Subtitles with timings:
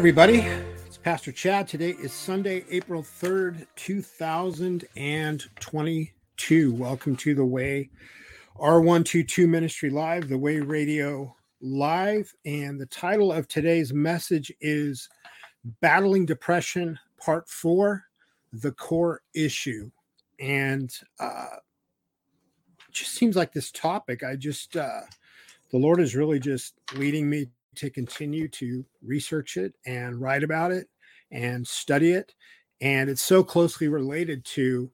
[0.00, 0.38] everybody.
[0.86, 1.68] It's Pastor Chad.
[1.68, 6.72] Today is Sunday, April 3rd, 2022.
[6.72, 7.90] Welcome to the Way
[8.58, 12.32] R122 Ministry Live, the Way Radio Live.
[12.46, 15.06] And the title of today's message is
[15.82, 18.02] Battling Depression, Part 4
[18.54, 19.90] The Core Issue.
[20.40, 21.56] And uh,
[22.88, 25.02] it just seems like this topic, I just, uh,
[25.70, 30.72] the Lord is really just leading me to continue to research it and write about
[30.72, 30.88] it
[31.30, 32.34] and study it.
[32.80, 34.90] And it's so closely related to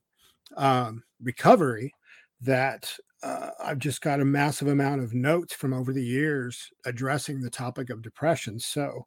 [0.56, 1.92] um, recovery
[2.40, 7.40] that uh, I've just got a massive amount of notes from over the years addressing
[7.40, 8.58] the topic of depression.
[8.58, 9.06] So,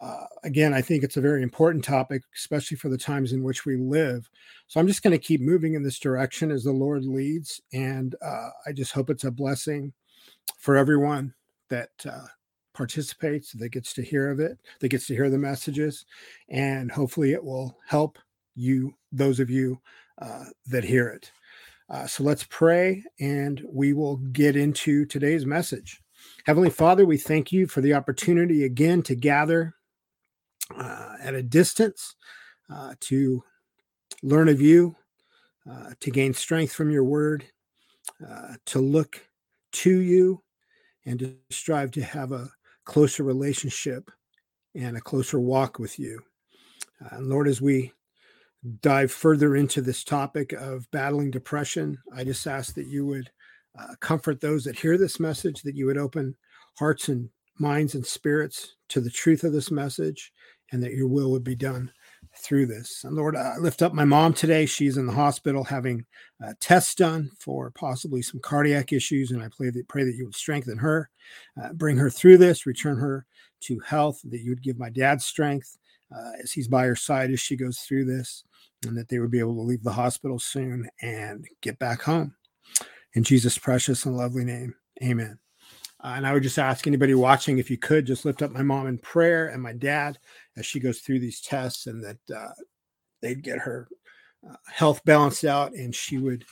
[0.00, 3.64] uh, again, I think it's a very important topic, especially for the times in which
[3.64, 4.28] we live.
[4.66, 7.60] So, I'm just going to keep moving in this direction as the Lord leads.
[7.72, 9.92] And uh, I just hope it's a blessing
[10.58, 11.32] for everyone
[11.70, 12.26] that uh,
[12.74, 16.04] participates, that gets to hear of it, that gets to hear the messages,
[16.48, 18.18] and hopefully it will help
[18.54, 19.80] you, those of you
[20.20, 21.30] uh, that hear it.
[21.88, 26.00] Uh, so let's pray and we will get into today's message.
[26.46, 29.74] Heavenly Father, we thank you for the opportunity again to gather
[30.76, 32.14] uh, at a distance
[32.72, 33.42] uh, to
[34.22, 34.96] learn of you,
[35.70, 37.44] uh, to gain strength from your word,
[38.26, 39.20] uh, to look
[39.72, 40.42] to you,
[41.04, 42.48] and to strive to have a
[42.84, 44.10] closer relationship
[44.74, 46.20] and a closer walk with you.
[47.00, 47.92] Uh, Lord, as we
[48.80, 53.30] dive further into this topic of battling depression, I just ask that you would
[53.78, 56.36] uh, comfort those that hear this message, that you would open
[56.78, 60.32] hearts and minds and spirits to the truth of this message,
[60.72, 61.92] and that your will would be done
[62.36, 63.04] through this.
[63.04, 64.66] And Lord, I lift up my mom today.
[64.66, 66.04] She's in the hospital having
[66.44, 70.24] uh, tests done for possibly some cardiac issues, and I pray that, pray that you
[70.24, 71.10] would strengthen her,
[71.62, 73.26] uh, bring her through this, return her
[73.62, 75.78] to health, that you would give my dad strength
[76.14, 78.44] uh, as he's by her side as she goes through this,
[78.86, 82.34] and that they would be able to leave the hospital soon and get back home.
[83.14, 85.38] In Jesus' precious and lovely name, amen.
[86.04, 88.62] Uh, and I would just ask anybody watching if you could just lift up my
[88.62, 90.18] mom in prayer and my dad
[90.54, 92.52] as she goes through these tests and that uh,
[93.22, 93.88] they'd get her
[94.48, 96.44] uh, health balanced out and she would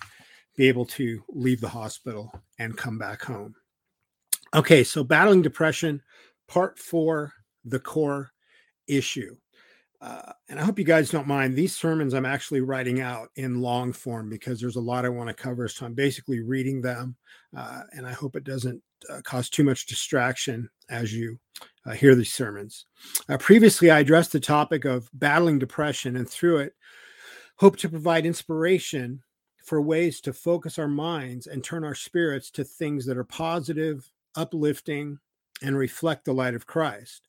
[0.57, 3.55] be able to leave the hospital and come back home.
[4.55, 6.01] Okay, so battling depression,
[6.49, 7.35] part four,
[7.67, 8.31] the core
[8.87, 9.37] issue.
[10.01, 11.55] Uh, and I hope you guys don't mind.
[11.55, 15.29] These sermons I'm actually writing out in long form because there's a lot I want
[15.29, 15.69] to cover.
[15.69, 17.17] So I'm basically reading them,
[17.55, 21.39] uh, and I hope it doesn't uh, cause too much distraction as you
[21.87, 22.87] uh, hear these sermons.
[23.29, 26.75] Uh, previously, I addressed the topic of battling depression, and through it,
[27.57, 29.23] hope to provide inspiration
[29.65, 34.11] for ways to focus our minds and turn our spirits to things that are positive,
[34.37, 35.19] uplifting,
[35.63, 37.29] and reflect the light of Christ.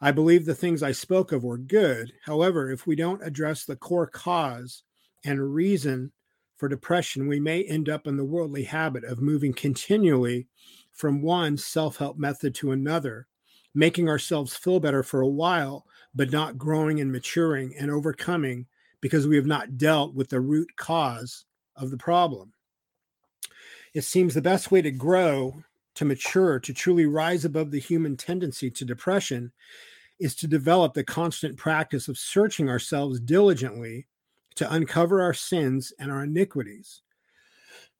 [0.00, 2.12] I believe the things I spoke of were good.
[2.24, 4.82] However, if we don't address the core cause
[5.24, 6.12] and reason
[6.56, 10.46] for depression, we may end up in the worldly habit of moving continually
[10.92, 13.26] from one self help method to another,
[13.74, 18.66] making ourselves feel better for a while, but not growing and maturing and overcoming
[19.00, 21.44] because we have not dealt with the root cause
[21.76, 22.52] of the problem.
[23.94, 25.62] It seems the best way to grow,
[25.96, 29.52] to mature, to truly rise above the human tendency to depression
[30.20, 34.06] is to develop the constant practice of searching ourselves diligently
[34.54, 37.00] to uncover our sins and our iniquities,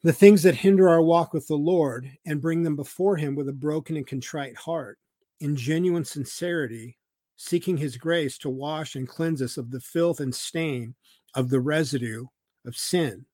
[0.03, 3.48] the things that hinder our walk with the Lord, and bring them before Him with
[3.48, 4.98] a broken and contrite heart,
[5.41, 6.98] in genuine sincerity,
[7.36, 10.94] seeking His grace to wash and cleanse us of the filth and stain
[11.34, 12.26] of the residue
[12.66, 13.25] of sin.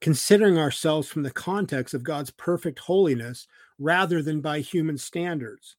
[0.00, 3.46] Considering ourselves from the context of God's perfect holiness
[3.78, 5.76] rather than by human standards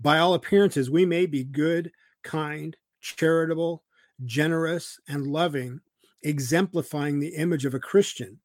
[0.00, 1.90] by all appearances, we may be good,
[2.22, 3.82] kind, charitable,
[4.24, 5.80] generous, and loving,
[6.22, 8.38] exemplifying the image of a Christian.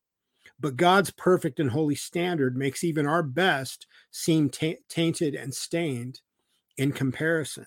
[0.63, 6.21] But God's perfect and holy standard makes even our best seem tainted and stained
[6.77, 7.65] in comparison.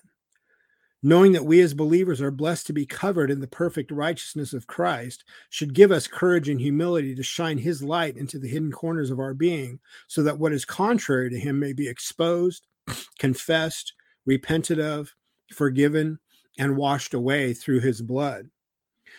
[1.03, 4.65] Knowing that we as believers are blessed to be covered in the perfect righteousness of
[4.65, 9.11] Christ should give us courage and humility to shine his light into the hidden corners
[9.11, 12.65] of our being so that what is contrary to him may be exposed
[13.19, 13.93] confessed,
[14.25, 15.13] repented of,
[15.53, 16.17] forgiven,
[16.57, 18.49] and washed away through his blood.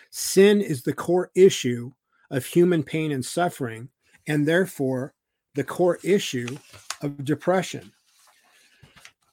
[0.09, 1.93] Sin is the core issue
[2.31, 3.89] of human pain and suffering,
[4.27, 5.13] and therefore
[5.55, 6.57] the core issue
[7.01, 7.91] of depression.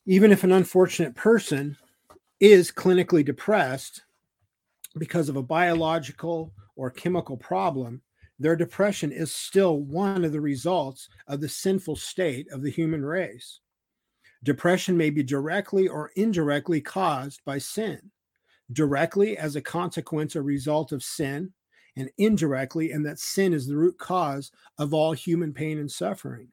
[0.06, 1.76] Even if an unfortunate person
[2.40, 4.02] is clinically depressed
[4.98, 8.00] because of a biological or chemical problem,
[8.38, 13.04] their depression is still one of the results of the sinful state of the human
[13.04, 13.60] race.
[14.42, 17.98] Depression may be directly or indirectly caused by sin,
[18.72, 21.52] directly as a consequence or result of sin,
[21.96, 26.48] and indirectly in that sin is the root cause of all human pain and suffering.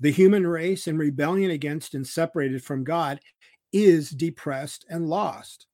[0.00, 3.20] The human race in rebellion against and separated from God
[3.72, 5.66] is depressed and lost.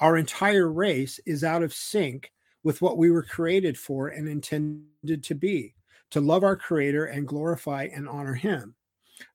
[0.00, 2.32] Our entire race is out of sync
[2.64, 5.74] with what we were created for and intended to be
[6.10, 8.74] to love our creator and glorify and honor him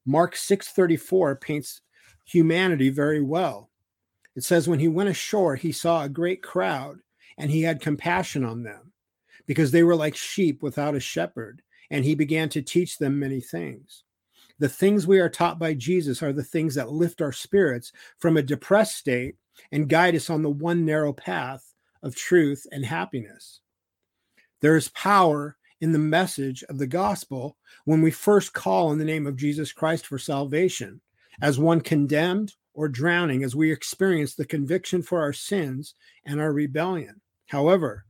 [0.06, 1.82] mark 634 paints
[2.26, 3.70] humanity very well
[4.36, 6.98] it says when he went ashore he saw a great crowd
[7.38, 8.87] and he had compassion on them
[9.48, 13.42] because they were like sheep without a shepherd and he began to teach them many
[13.42, 14.04] things
[14.60, 18.38] the things we are taught by jesus are the things that lift our spirits from
[18.38, 19.36] a depressed state
[19.72, 21.74] and guide us on the one narrow path
[22.04, 23.62] of truth and happiness.
[24.62, 29.06] There is power in the message of the gospel when we first call in the
[29.06, 31.02] name of Jesus Christ for salvation,
[31.42, 35.96] as one condemned or drowning, as we experience the conviction for our sins
[36.26, 37.22] and our rebellion.
[37.48, 38.06] However,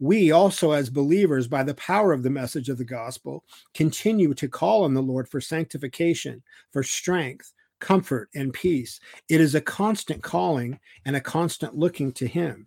[0.00, 3.44] we also, as believers, by the power of the message of the gospel,
[3.74, 6.42] continue to call on the Lord for sanctification,
[6.72, 8.98] for strength, comfort, and peace.
[9.28, 12.66] It is a constant calling and a constant looking to Him.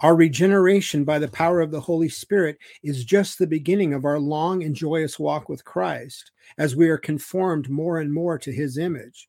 [0.00, 4.18] Our regeneration by the power of the Holy Spirit is just the beginning of our
[4.18, 8.76] long and joyous walk with Christ as we are conformed more and more to His
[8.76, 9.28] image.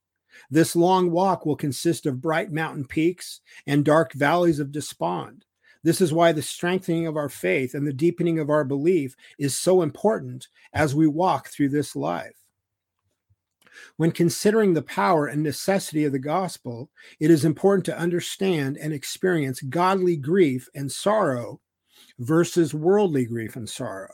[0.52, 5.46] This long walk will consist of bright mountain peaks and dark valleys of despond.
[5.88, 9.58] This is why the strengthening of our faith and the deepening of our belief is
[9.58, 12.36] so important as we walk through this life.
[13.96, 16.90] When considering the power and necessity of the gospel,
[17.22, 21.62] it is important to understand and experience godly grief and sorrow
[22.20, 24.14] versus worldly grief and sorrow.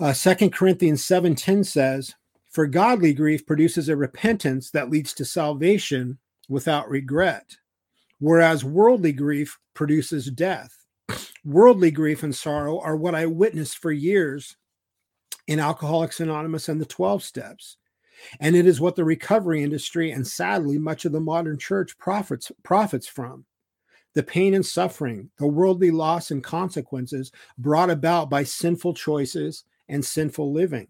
[0.00, 2.14] Uh, 2 Corinthians 7:10 says,
[2.48, 6.16] "For godly grief produces a repentance that leads to salvation
[6.48, 7.58] without regret,
[8.18, 10.86] whereas worldly grief produces death."
[11.44, 14.56] Worldly grief and sorrow are what I witnessed for years
[15.46, 17.76] in Alcoholics Anonymous and the 12 steps.
[18.40, 22.50] And it is what the recovery industry and sadly much of the modern church profits
[22.62, 23.44] profits from.
[24.14, 30.04] The pain and suffering, the worldly loss and consequences brought about by sinful choices and
[30.04, 30.88] sinful living.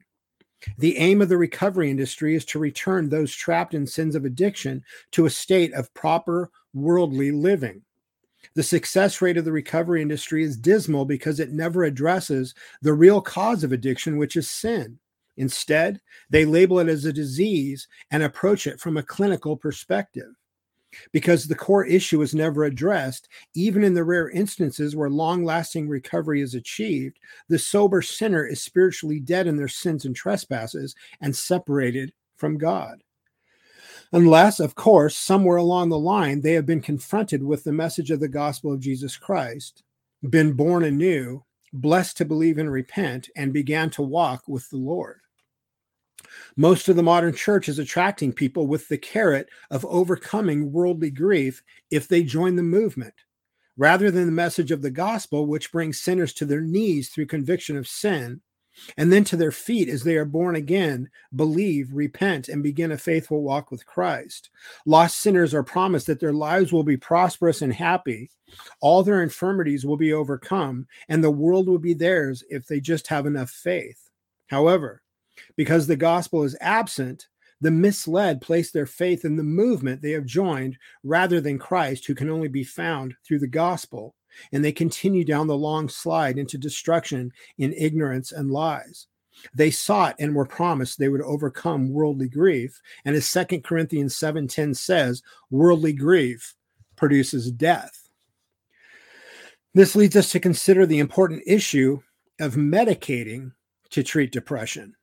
[0.78, 4.84] The aim of the recovery industry is to return those trapped in sins of addiction
[5.10, 7.82] to a state of proper worldly living.
[8.54, 13.20] The success rate of the recovery industry is dismal because it never addresses the real
[13.20, 14.98] cause of addiction, which is sin.
[15.36, 16.00] Instead,
[16.30, 20.32] they label it as a disease and approach it from a clinical perspective.
[21.12, 25.88] Because the core issue is never addressed, even in the rare instances where long lasting
[25.88, 27.18] recovery is achieved,
[27.48, 33.02] the sober sinner is spiritually dead in their sins and trespasses and separated from God.
[34.12, 38.20] Unless, of course, somewhere along the line they have been confronted with the message of
[38.20, 39.82] the gospel of Jesus Christ,
[40.30, 45.20] been born anew, blessed to believe and repent, and began to walk with the Lord.
[46.56, 51.62] Most of the modern church is attracting people with the carrot of overcoming worldly grief
[51.90, 53.14] if they join the movement,
[53.76, 57.76] rather than the message of the gospel, which brings sinners to their knees through conviction
[57.76, 58.40] of sin,
[58.96, 62.98] and then to their feet as they are born again, believe, repent, and begin a
[62.98, 64.50] faithful walk with Christ.
[64.84, 68.30] Lost sinners are promised that their lives will be prosperous and happy,
[68.80, 73.06] all their infirmities will be overcome, and the world will be theirs if they just
[73.08, 74.10] have enough faith.
[74.48, 75.02] However,
[75.56, 77.28] because the gospel is absent,
[77.60, 82.14] the misled place their faith in the movement they have joined rather than Christ, who
[82.14, 84.14] can only be found through the gospel.
[84.52, 89.06] And they continue down the long slide into destruction in ignorance and lies.
[89.54, 92.80] They sought and were promised they would overcome worldly grief.
[93.04, 96.54] And as 2 Corinthians 7:10 says, worldly grief
[96.96, 98.08] produces death.
[99.74, 102.00] This leads us to consider the important issue
[102.40, 103.52] of medicating
[103.90, 104.94] to treat depression.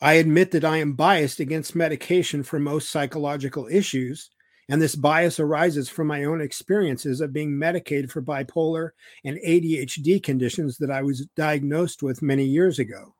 [0.00, 4.30] I admit that I am biased against medication for most psychological issues,
[4.68, 8.90] and this bias arises from my own experiences of being medicated for bipolar
[9.24, 13.14] and ADHD conditions that I was diagnosed with many years ago.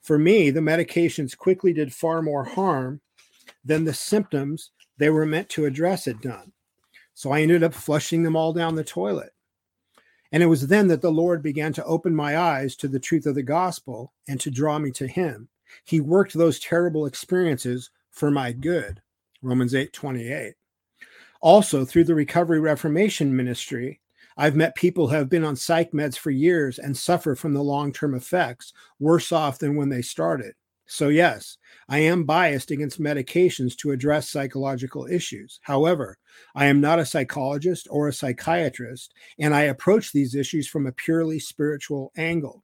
[0.00, 3.00] For me, the medications quickly did far more harm
[3.64, 6.52] than the symptoms they were meant to address had done.
[7.14, 9.32] So I ended up flushing them all down the toilet.
[10.30, 13.26] And it was then that the Lord began to open my eyes to the truth
[13.26, 15.48] of the gospel and to draw me to Him.
[15.84, 19.02] He worked those terrible experiences for my good.
[19.42, 20.54] Romans 8 28.
[21.42, 24.00] Also, through the Recovery Reformation Ministry,
[24.36, 27.62] I've met people who have been on psych meds for years and suffer from the
[27.62, 30.54] long term effects, worse off than when they started.
[30.86, 31.58] So, yes,
[31.88, 35.58] I am biased against medications to address psychological issues.
[35.62, 36.16] However,
[36.54, 40.92] I am not a psychologist or a psychiatrist, and I approach these issues from a
[40.92, 42.62] purely spiritual angle.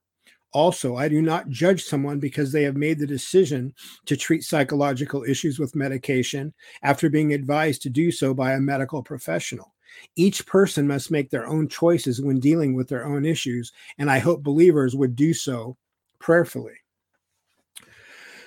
[0.53, 3.75] Also, I do not judge someone because they have made the decision
[4.07, 9.03] to treat psychological issues with medication after being advised to do so by a medical
[9.03, 9.75] professional.
[10.17, 14.19] Each person must make their own choices when dealing with their own issues, and I
[14.19, 15.77] hope believers would do so
[16.19, 16.75] prayerfully.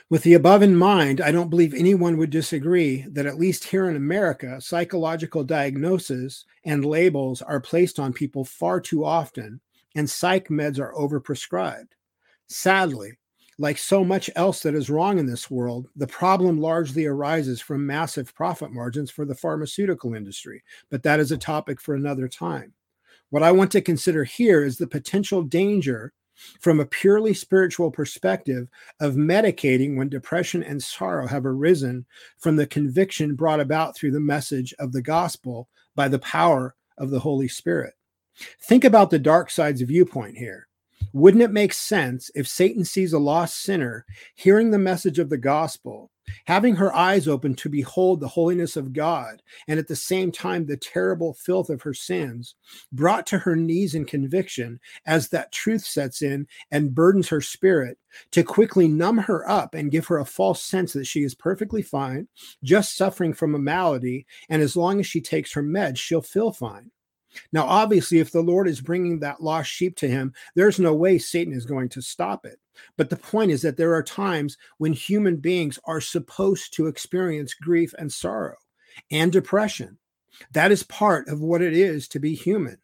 [0.10, 3.90] With the above in mind, I don't believe anyone would disagree that, at least here
[3.90, 9.62] in America, psychological diagnoses and labels are placed on people far too often,
[9.96, 11.90] and psych meds are overprescribed.
[12.48, 13.18] Sadly,
[13.58, 17.86] like so much else that is wrong in this world, the problem largely arises from
[17.86, 22.74] massive profit margins for the pharmaceutical industry, but that is a topic for another time.
[23.30, 26.12] What I want to consider here is the potential danger
[26.60, 28.68] from a purely spiritual perspective
[29.00, 32.06] of medicating when depression and sorrow have arisen
[32.40, 37.10] from the conviction brought about through the message of the gospel by the power of
[37.10, 37.94] the Holy Spirit.
[38.62, 40.68] Think about the dark side's viewpoint here.
[41.14, 45.38] Wouldn't it make sense if Satan sees a lost sinner hearing the message of the
[45.38, 46.10] gospel,
[46.46, 50.66] having her eyes open to behold the holiness of God, and at the same time
[50.66, 52.56] the terrible filth of her sins,
[52.94, 57.98] brought to her knees in conviction as that truth sets in and burdens her spirit,
[58.32, 61.82] to quickly numb her up and give her a false sense that she is perfectly
[61.82, 62.28] fine,
[62.64, 66.54] just suffering from a malady, and as long as she takes her meds, she'll feel
[66.54, 66.92] fine?
[67.54, 71.18] Now, obviously, if the Lord is bringing that lost sheep to him, there's no way
[71.18, 72.60] Satan is going to stop it.
[72.98, 77.54] But the point is that there are times when human beings are supposed to experience
[77.54, 78.56] grief and sorrow
[79.10, 79.98] and depression.
[80.54, 82.78] That is part of what it is to be human.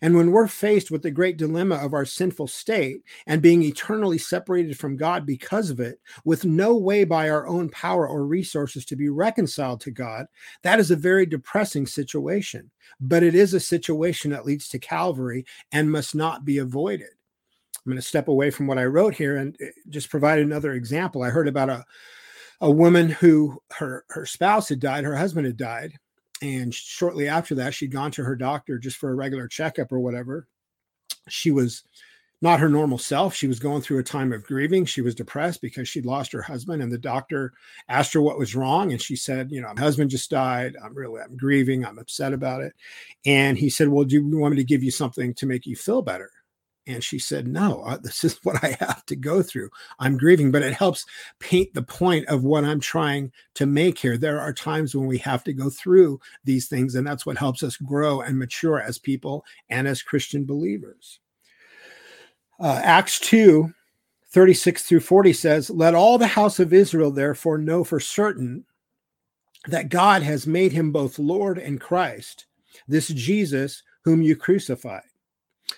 [0.00, 4.18] And when we're faced with the great dilemma of our sinful state and being eternally
[4.18, 8.84] separated from God because of it, with no way by our own power or resources
[8.86, 10.26] to be reconciled to God,
[10.62, 12.70] that is a very depressing situation.
[13.00, 17.08] But it is a situation that leads to Calvary and must not be avoided.
[17.84, 20.72] I'm going to step away from what I wrote here and eh, just provide another
[20.72, 21.22] example.
[21.22, 21.84] I heard about a
[22.62, 25.98] a woman who her her spouse had died, her husband had died,
[26.42, 30.00] and shortly after that, she'd gone to her doctor just for a regular checkup or
[30.00, 30.48] whatever.
[31.28, 31.84] She was
[32.42, 33.32] not her normal self.
[33.32, 34.84] She was going through a time of grieving.
[34.84, 37.52] She was depressed because she'd lost her husband, and the doctor
[37.88, 38.90] asked her what was wrong.
[38.90, 40.76] And she said, You know, my husband just died.
[40.84, 41.84] I'm really, I'm grieving.
[41.86, 42.74] I'm upset about it.
[43.24, 45.76] And he said, Well, do you want me to give you something to make you
[45.76, 46.30] feel better?
[46.86, 49.70] And she said, No, this is what I have to go through.
[49.98, 51.06] I'm grieving, but it helps
[51.38, 54.16] paint the point of what I'm trying to make here.
[54.16, 57.62] There are times when we have to go through these things, and that's what helps
[57.62, 61.20] us grow and mature as people and as Christian believers.
[62.60, 63.72] Uh, Acts 2
[64.32, 68.64] 36 through 40 says, Let all the house of Israel therefore know for certain
[69.66, 72.46] that God has made him both Lord and Christ,
[72.88, 75.02] this Jesus whom you crucified.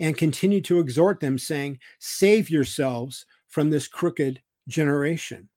[0.00, 5.48] and continued to exhort them, saying, Save yourselves from this crooked generation.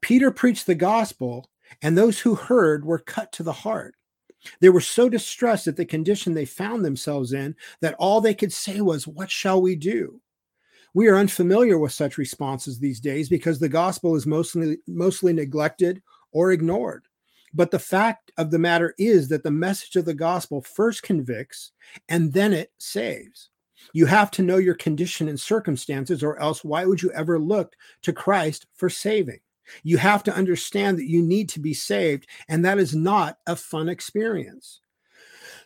[0.00, 1.50] Peter preached the gospel,
[1.82, 3.94] and those who heard were cut to the heart.
[4.60, 8.52] They were so distressed at the condition they found themselves in that all they could
[8.52, 10.20] say was, What shall we do?
[10.94, 16.02] We are unfamiliar with such responses these days because the gospel is mostly, mostly neglected
[16.32, 17.06] or ignored.
[17.52, 21.72] But the fact of the matter is that the message of the gospel first convicts
[22.08, 23.50] and then it saves.
[23.92, 27.74] You have to know your condition and circumstances, or else why would you ever look
[28.02, 29.40] to Christ for saving?
[29.82, 33.56] You have to understand that you need to be saved, and that is not a
[33.56, 34.80] fun experience.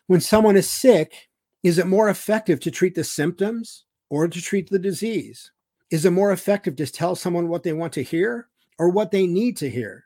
[0.06, 1.28] When someone is sick,
[1.62, 5.52] is it more effective to treat the symptoms or to treat the disease?
[5.90, 8.48] Is it more effective to tell someone what they want to hear
[8.78, 10.04] or what they need to hear?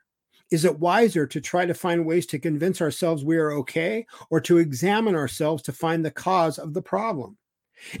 [0.51, 4.39] Is it wiser to try to find ways to convince ourselves we are okay or
[4.41, 7.37] to examine ourselves to find the cause of the problem?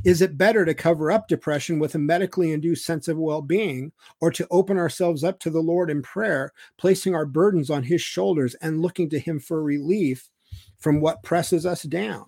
[0.03, 3.91] Is it better to cover up depression with a medically induced sense of well being
[4.21, 8.01] or to open ourselves up to the Lord in prayer, placing our burdens on His
[8.01, 10.29] shoulders and looking to Him for relief
[10.77, 12.25] from what presses us down?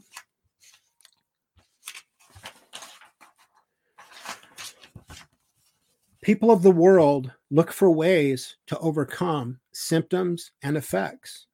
[6.22, 11.48] People of the world look for ways to overcome symptoms and effects.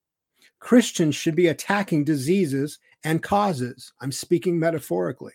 [0.59, 3.93] Christians should be attacking diseases and causes.
[4.01, 5.33] I'm speaking metaphorically.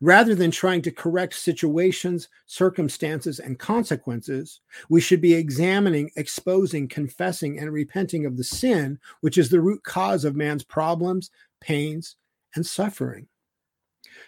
[0.00, 7.58] Rather than trying to correct situations, circumstances, and consequences, we should be examining, exposing, confessing,
[7.58, 11.30] and repenting of the sin, which is the root cause of man's problems,
[11.60, 12.16] pains,
[12.54, 13.26] and suffering.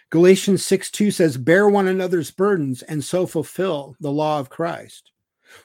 [0.09, 5.11] Galatians 6 2 says, Bear one another's burdens and so fulfill the law of Christ.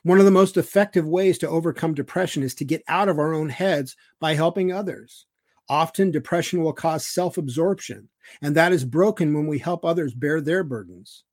[0.02, 3.32] One of the most effective ways to overcome depression is to get out of our
[3.32, 5.26] own heads by helping others.
[5.68, 8.08] Often, depression will cause self absorption,
[8.40, 11.25] and that is broken when we help others bear their burdens.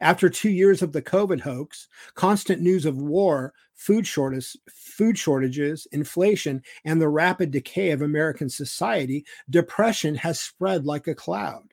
[0.00, 4.06] After two years of the COVID hoax, constant news of war, food,
[4.68, 11.14] food shortages, inflation, and the rapid decay of American society, depression has spread like a
[11.14, 11.72] cloud.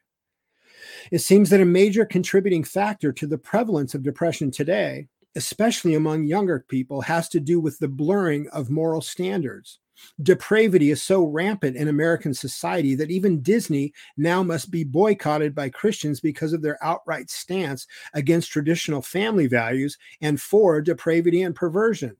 [1.11, 6.25] It seems that a major contributing factor to the prevalence of depression today, especially among
[6.25, 9.79] younger people, has to do with the blurring of moral standards.
[10.21, 15.69] Depravity is so rampant in American society that even Disney now must be boycotted by
[15.69, 22.15] Christians because of their outright stance against traditional family values and for depravity and perversion.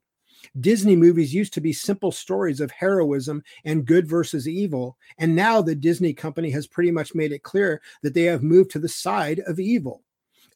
[0.60, 4.96] Disney movies used to be simple stories of heroism and good versus evil.
[5.18, 8.70] And now the Disney company has pretty much made it clear that they have moved
[8.72, 10.02] to the side of evil.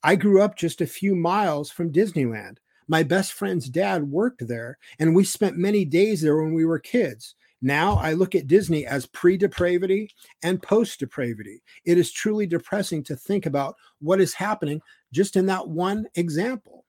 [0.02, 2.58] I grew up just a few miles from Disneyland.
[2.92, 6.78] My best friend's dad worked there, and we spent many days there when we were
[6.78, 7.36] kids.
[7.62, 10.10] Now I look at Disney as pre depravity
[10.42, 11.62] and post depravity.
[11.86, 16.84] It is truly depressing to think about what is happening just in that one example.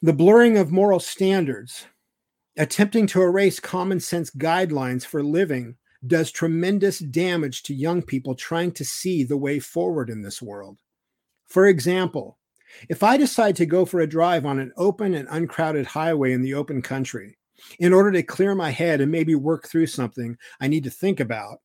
[0.00, 1.84] The blurring of moral standards,
[2.56, 8.72] attempting to erase common sense guidelines for living, does tremendous damage to young people trying
[8.72, 10.78] to see the way forward in this world.
[11.46, 12.38] For example,
[12.88, 16.42] if I decide to go for a drive on an open and uncrowded highway in
[16.42, 17.36] the open country,
[17.78, 21.20] in order to clear my head and maybe work through something I need to think
[21.20, 21.60] about,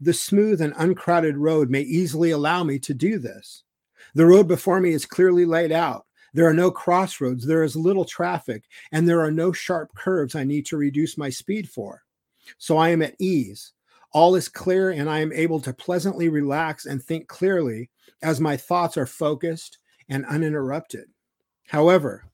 [0.00, 3.64] the smooth and uncrowded road may easily allow me to do this.
[4.14, 6.06] The road before me is clearly laid out.
[6.32, 10.44] There are no crossroads, there is little traffic, and there are no sharp curves I
[10.44, 12.02] need to reduce my speed for.
[12.58, 13.72] So I am at ease.
[14.12, 17.90] All is clear, and I am able to pleasantly relax and think clearly
[18.22, 19.78] as my thoughts are focused
[20.10, 21.06] and uninterrupted.
[21.68, 22.24] However,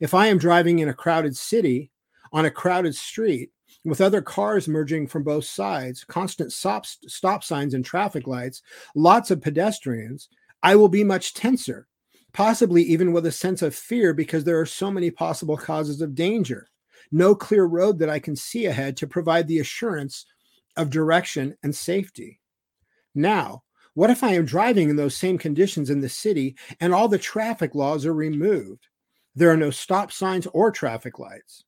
[0.00, 1.90] if I am driving in a crowded city
[2.32, 3.50] on a crowded street
[3.84, 8.62] with other cars merging from both sides, constant stop, stop signs and traffic lights,
[8.94, 10.30] lots of pedestrians,
[10.62, 11.86] I will be much tenser
[12.34, 16.14] possibly even with a sense of fear because there are so many possible causes of
[16.14, 16.68] danger.
[17.10, 20.26] No clear road that I can see ahead to provide the assurance
[20.76, 22.40] of direction and safety.
[23.14, 23.62] Now,
[23.94, 27.18] what if I am driving in those same conditions in the city and all the
[27.18, 28.88] traffic laws are removed?
[29.34, 31.64] There are no stop signs or traffic lights.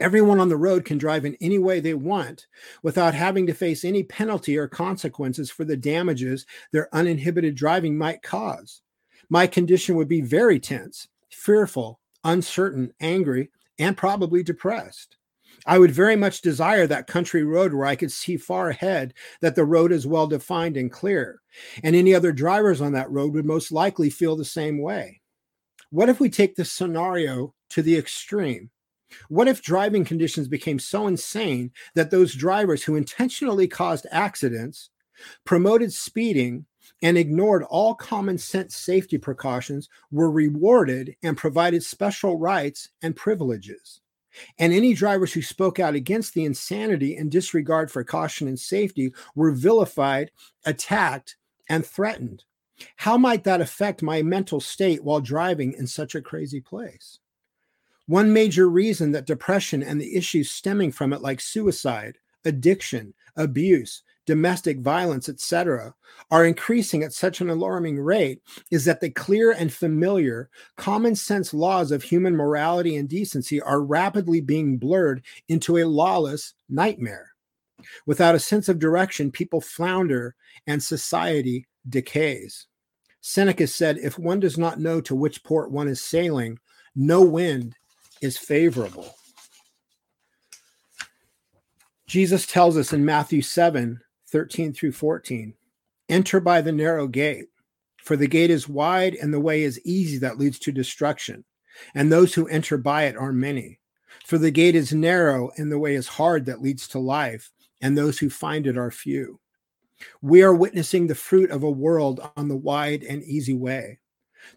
[0.00, 2.46] Everyone on the road can drive in any way they want
[2.82, 8.22] without having to face any penalty or consequences for the damages their uninhibited driving might
[8.22, 8.80] cause
[9.32, 15.16] my condition would be very tense, fearful, uncertain, angry, and probably depressed.
[15.66, 19.54] I would very much desire that country road where I could see far ahead that
[19.54, 21.40] the road is well defined and clear.
[21.82, 25.20] And any other drivers on that road would most likely feel the same way.
[25.90, 28.70] What if we take this scenario to the extreme?
[29.28, 34.90] What if driving conditions became so insane that those drivers who intentionally caused accidents,
[35.44, 36.66] promoted speeding,
[37.02, 44.01] and ignored all common sense safety precautions were rewarded and provided special rights and privileges.
[44.58, 49.12] And any drivers who spoke out against the insanity and disregard for caution and safety
[49.34, 50.30] were vilified,
[50.64, 51.36] attacked,
[51.68, 52.44] and threatened.
[52.96, 57.18] How might that affect my mental state while driving in such a crazy place?
[58.06, 64.02] One major reason that depression and the issues stemming from it, like suicide, addiction, abuse,
[64.26, 65.94] domestic violence, etc.,
[66.30, 71.52] are increasing at such an alarming rate is that the clear and familiar common sense
[71.52, 77.32] laws of human morality and decency are rapidly being blurred into a lawless nightmare.
[78.06, 80.34] Without a sense of direction, people flounder
[80.66, 82.66] and society decays.
[83.20, 86.58] Seneca said, If one does not know to which port one is sailing,
[86.94, 87.74] no wind
[88.20, 89.14] is favorable.
[92.06, 94.00] Jesus tells us in Matthew 7
[94.32, 95.54] 13 through 14.
[96.08, 97.48] Enter by the narrow gate,
[97.98, 101.44] for the gate is wide and the way is easy that leads to destruction,
[101.94, 103.78] and those who enter by it are many.
[104.24, 107.96] For the gate is narrow and the way is hard that leads to life, and
[107.96, 109.38] those who find it are few.
[110.22, 114.00] We are witnessing the fruit of a world on the wide and easy way.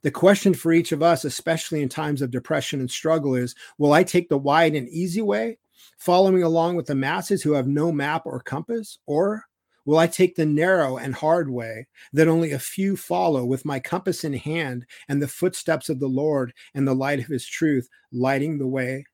[0.02, 3.94] The question for each of us, especially in times of depression and struggle, is Will
[3.94, 5.58] I take the wide and easy way,
[5.98, 9.00] following along with the masses who have no map or compass?
[9.06, 9.46] Or
[9.86, 13.80] will I take the narrow and hard way that only a few follow with my
[13.80, 17.88] compass in hand and the footsteps of the Lord and the light of his truth
[18.12, 19.06] lighting the way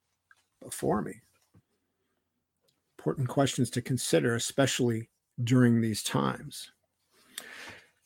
[0.63, 1.21] before me?
[2.97, 5.10] Important questions to consider, especially
[5.43, 6.71] during these times.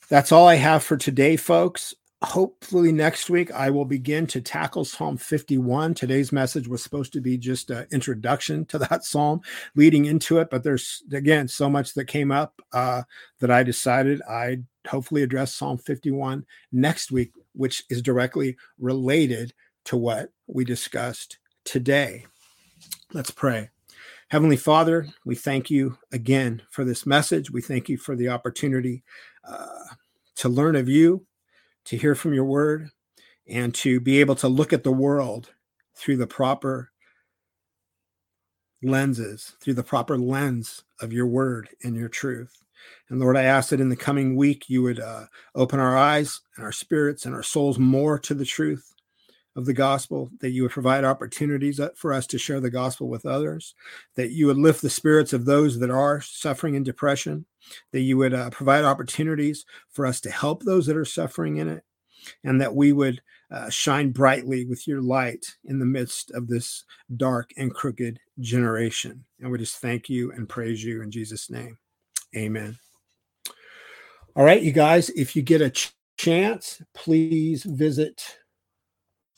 [0.09, 4.85] That's all I have for today, folks hopefully next week I will begin to tackle
[4.85, 5.93] Psalm 51.
[5.93, 9.41] Today's message was supposed to be just an introduction to that psalm
[9.75, 13.03] leading into it, but there's again so much that came up uh,
[13.39, 19.53] that I decided I'd hopefully address Psalm 51 next week, which is directly related
[19.85, 22.25] to what we discussed today.
[23.13, 23.69] Let's pray.
[24.29, 27.51] Heavenly Father, we thank you again for this message.
[27.51, 29.03] We thank you for the opportunity
[29.47, 29.83] uh,
[30.37, 31.25] to learn of you
[31.85, 32.89] to hear from your word
[33.47, 35.51] and to be able to look at the world
[35.95, 36.91] through the proper
[38.83, 42.61] lenses, through the proper lens of your word and your truth.
[43.09, 46.41] And Lord, I ask that in the coming week you would uh, open our eyes
[46.55, 48.94] and our spirits and our souls more to the truth
[49.55, 53.07] of the gospel, that you would provide opportunities uh, for us to share the gospel
[53.07, 53.73] with others,
[54.15, 57.45] that you would lift the spirits of those that are suffering in depression,
[57.91, 61.69] that you would uh, provide opportunities for us to help those that are suffering in
[61.69, 61.83] it,
[62.43, 66.83] and that we would uh, shine brightly with your light in the midst of this
[67.15, 69.23] dark and crooked generation.
[69.39, 71.77] And we just thank you and praise you in Jesus' name.
[72.35, 72.77] Amen.
[74.35, 78.37] All right, you guys, if you get a ch- chance, please visit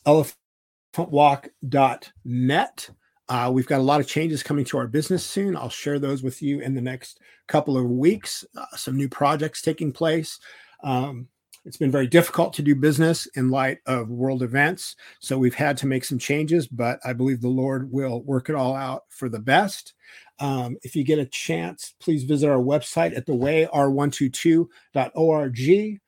[0.08, 2.89] elephantwalk.net.
[3.30, 5.58] Uh, we've got a lot of changes coming to our business soon.
[5.58, 8.46] I'll share those with you in the next couple of weeks.
[8.56, 10.39] Uh, some new projects taking place.
[10.84, 11.28] Um,
[11.65, 14.96] it's been very difficult to do business in light of world events.
[15.20, 18.56] So we've had to make some changes, but I believe the Lord will work it
[18.56, 19.93] all out for the best.
[20.39, 26.00] Um, if you get a chance, please visit our website at thewayr122.org.